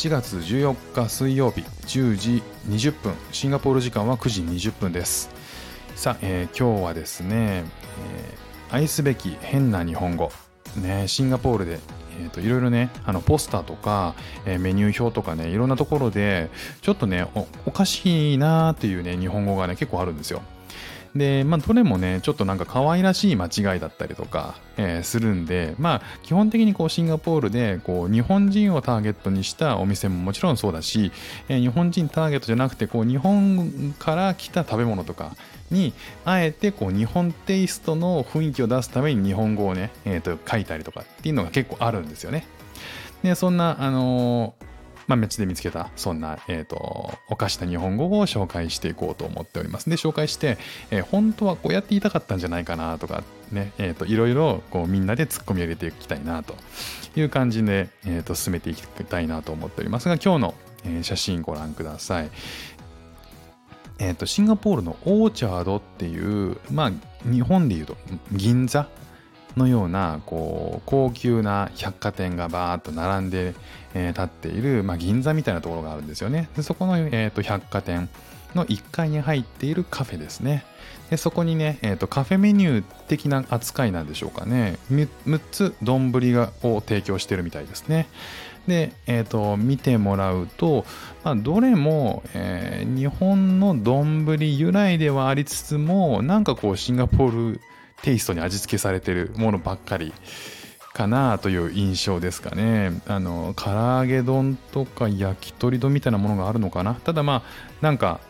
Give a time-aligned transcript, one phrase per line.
[0.00, 5.28] 4月14日水曜日10時20分シンガポール時間は9時20分です。
[5.94, 7.64] さあ、えー今日はですね、
[8.70, 10.32] えー愛すべき変な日本語。
[10.80, 11.80] ねシンガポールで
[12.18, 14.14] えー、といろいろねあのポスターとか、
[14.46, 16.48] えーメニュー表とかねいろんなところで
[16.80, 20.40] ちょっとねおおかしいなーっていうね日本語がね結構あるんですよ。
[21.14, 31.10] で、まあ、どれもね、ちょっとなんか可愛らしい間違いだったりとか、えーするんで、まあ、基本的にこうシンガポールでこう日本人をターゲットにしたお店ももちろんそうだし、
[31.48, 35.34] えー日本人ターゲットじゃなくて、こう日本から来た食べ物とか
[35.70, 35.92] に、
[36.24, 42.46] あえてこう日本テイストの雰囲気を出すために日本語をね、えーと書いたりとかっていうのが結構あるんですよね。
[43.24, 44.69] で、そんな、あのー
[45.10, 49.90] まあ、街で見つけた、そんな、えっ、と、おかした日本語を紹介していこうと思っております。
[49.90, 50.56] で、紹介して、
[50.92, 56.54] えー本当はこうやって言いたかったんじゃないかなとか、ね、えっ、と、いろいろ、こう、みんなで突っ込みを入れていきたいな、と
[57.16, 60.54] いう感じで、えっ、と、進めていきたいなと思っておりますが、今日の、
[60.84, 62.30] え写真ご覧ください。
[63.98, 66.92] えっ、と、シンガポールのオーチャードっていう、まあ、
[67.28, 67.96] 日本でいうと、
[68.30, 68.88] 銀座
[69.56, 73.54] のようなこう高級な百貨店がバーっと並んで、
[73.94, 76.48] えー立っている、まあ、銀座みたいなところがあるんですよね。
[76.56, 78.08] でそこの、えーと百貨店
[78.54, 80.64] の1階に入っているカフェですね。
[81.10, 84.78] でそこにね、えーとカフェメニュー的な扱いなんでしょうかね。
[84.88, 86.12] み6つ丼
[86.62, 88.08] を提供してるみたいですね。
[88.66, 90.84] で、えー、と見てもらうと、
[91.24, 97.60] まあ、どれも、えー日本の丼由来ではありつつもなんかこうシンガポール
[98.02, 100.12] テイストに味付けされてるものばっかり
[100.92, 103.00] かなという印象ですかね。
[103.06, 106.94] あの唐揚げ丼とか焼き鳥丼みたいなものがあるのかな。
[106.94, 107.42] ただまあ
[107.80, 108.20] なんか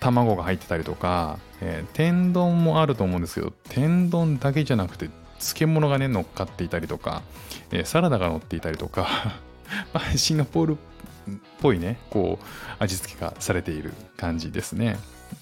[0.00, 7.22] 卵が入ってたりとか、えー天丼もあると思うんですけど天丼だけじゃなくて漬物がね乗っかっていたりとか、
[7.70, 9.06] えーサラダが乗っていたりとか、
[9.94, 10.76] まあ、シンガポールっ
[11.60, 12.44] ぽいねこう
[12.82, 14.98] 味付けがされている感じですね。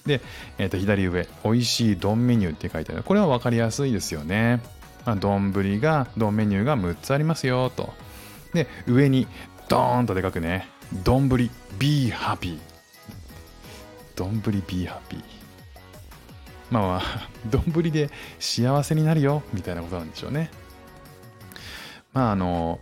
[0.09, 0.21] で、
[0.59, 3.05] えーと左上、美味しい丼メニューって書いてある。
[3.05, 4.61] これは分かりやすいですよね。
[5.05, 7.95] まあ、丼が、丼メニューが6つありますよと。
[8.53, 9.27] で、上に
[9.69, 10.69] ドーンとでかくね、
[11.05, 12.59] 丼 be happy。
[14.17, 15.23] 丼 be happy。
[16.71, 20.51] まあまあ、 丼で幸せになるよ、みたいなことなんでしょうね。
[22.13, 22.79] まああの、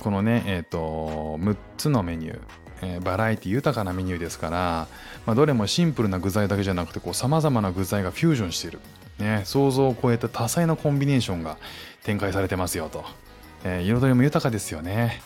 [0.00, 2.40] このね、えっ、と、6つのメニュー、
[2.82, 4.88] えーバラエティ豊かなメニューですから、
[5.26, 8.80] まあ、どれもシンプルな具材だけじゃなくて、こう、様々な具材がフュージョンしている。
[9.18, 11.58] ね、想像を超えた多彩なコンビネーションが
[12.04, 13.04] 展開されてますよと。
[13.64, 15.22] えー彩りも豊かですよね。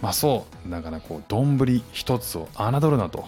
[0.00, 3.26] まあそう、だからこう、丼一つを侮るなと。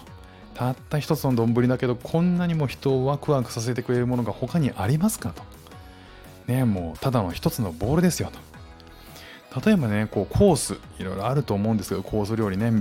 [0.55, 5.43] たった一つの丼だけど、こんなにも人をワクワクさせてくれるものが他にありますかと。
[6.47, 8.39] ね、もうただの一つのボールですよと。
[9.65, 12.73] 例えばね、こうコース、いろいろあると思うんですけど、コース料理ね、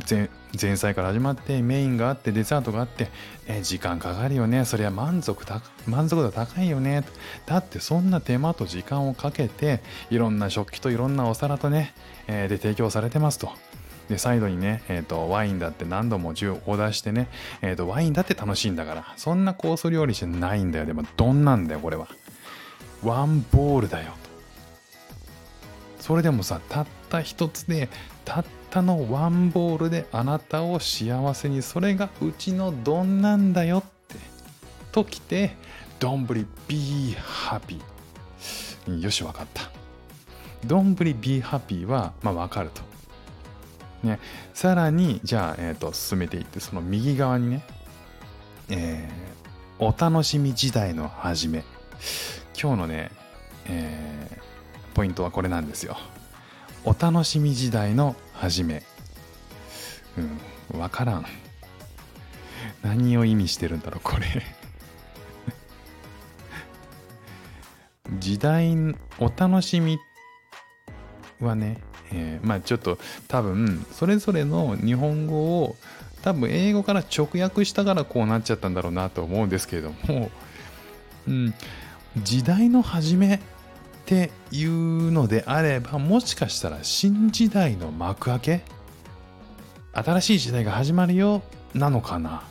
[0.60, 3.10] 前菜から始まって、メインがあって、デザートがあって、
[3.48, 5.46] ね、時間かかるよね、そりゃ満足
[5.88, 7.04] 満足度高いよね。
[7.46, 11.94] だってそんな手間と時間をかけて、いろんな食器といろんなお皿とね、
[12.28, 13.52] えーで提供されてますと。
[14.10, 17.28] で、サイドにね、えーと、ワインだって何度も10オーダーしてね、
[17.62, 20.86] えーと、ワインだって楽しいんだから、そんなコース料理じゃないんだよ。
[20.86, 22.08] でも、どんなんだよ、これは。
[23.04, 24.14] ワンボールだよ。
[26.06, 27.90] それでもさたった一つで
[28.26, 34.18] たったのワンボールであなたを幸せにそれがうちの丼なんだよって。
[34.92, 35.56] ときて
[36.00, 36.28] 丼
[36.68, 37.16] be
[37.50, 37.82] happy
[39.02, 39.72] よしわかった。
[40.64, 42.84] 丼 be happy はまあわかると。
[44.08, 44.20] ね。
[44.54, 47.64] さらにじゃあ、えー、と進めていってその右側にね。
[48.70, 49.36] えー
[49.78, 51.64] お楽しみ時代の始め。
[52.58, 53.12] 今日のね、
[53.66, 54.55] えー
[54.96, 55.98] ポイントはこれなんですよ。
[56.86, 58.82] お楽しみ時代の始め。
[60.74, 61.26] うん、わからん。
[62.82, 64.42] 何を意味してるんだろう、これ。
[68.20, 68.74] 時代、
[69.20, 70.00] お楽しみ
[71.42, 71.82] はね、
[72.14, 72.98] えーまあちょっと
[73.28, 75.76] 多分、それぞれの日本語を
[76.22, 80.32] 多分英語から直訳したからこうなっちゃったんだろうなと思うんですけれども、
[81.28, 81.54] うん、
[82.18, 83.42] 時代の始め
[84.06, 88.62] っていうのであればもしかしたら新時代の幕開け？
[89.94, 91.42] 新しい時代が始まるよ？
[91.74, 92.44] なのかな？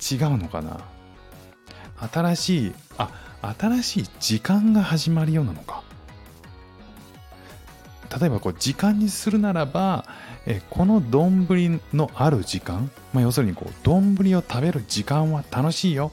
[0.00, 0.84] 違うのかな？
[2.12, 3.10] 新しいあ
[3.58, 5.82] 新しい時間が始まるようなのか？
[8.20, 10.04] 例えばこう時間にするならば
[10.46, 11.48] えこの丼
[11.92, 16.12] のある時間、まあ、要するにこう丼を食べる時間は楽しいよ？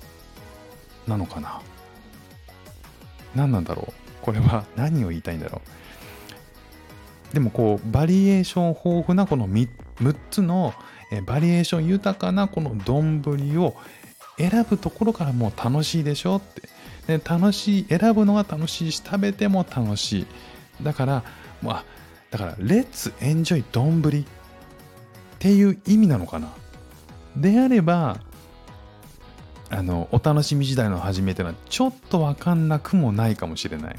[1.06, 1.62] なのかな？
[3.36, 3.94] 何なんだろう。
[4.22, 5.62] これは 何を言いたいんだろ
[7.31, 7.33] う。
[7.33, 9.69] でもこうバリエーション豊富なこの 6,
[10.01, 10.74] 6つの
[11.25, 13.22] バリエーション豊かなこの丼
[13.57, 13.75] を
[14.38, 16.69] 選ぶところからもう楽しいでしょって。
[17.07, 20.27] で楽しい選ぶのが楽しいし食べても楽しい。
[20.84, 21.24] だから
[21.62, 21.86] まあ
[22.30, 24.25] だから Let's enjoy 丼っ
[25.39, 26.54] ていう意味なのかな。
[27.36, 28.19] であれば
[29.71, 33.95] あのお楽しみ時代の始めてのはちょっと分かんなくもないかもしれない。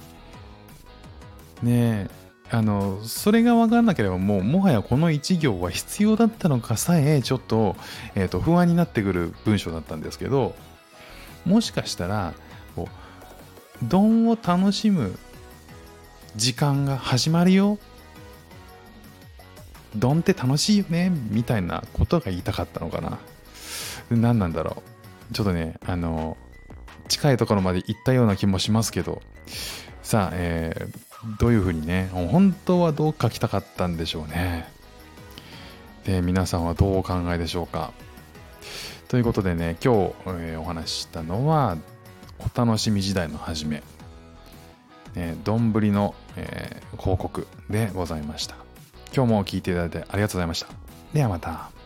[1.63, 2.23] ねえ。
[2.51, 7.77] あのそれが分かんなければもうもはやこの1行は必要だったのかさえちょっと,、
[8.15, 10.55] えーと、不安になってくる文章だったんですけど
[11.47, 12.35] もしかしたら
[12.77, 15.19] こう丼を楽しむ
[16.37, 17.79] 時間が始まるよ。
[19.97, 23.19] 丼って楽しいよねみたいなことが言いたかったのかな。
[24.11, 24.92] 何なんだろう。
[25.33, 26.37] ちょっとねあの
[27.09, 29.23] 近いところまで行ったような気もしますけど。
[30.03, 34.69] さあ、えー、どういうふうにね本当はどう書きたかったんでしょうね。
[36.05, 37.93] で皆さんはどうお考えでしょうか。
[39.09, 41.77] ということでね今日、えー、お話ししたのは
[42.39, 43.83] お楽しみ時代の始め。
[45.45, 48.57] 丼、えの、えー、広告でございました。
[49.15, 50.69] 今日も聞いていただいてありがとうございました。
[51.13, 51.82] ではまた。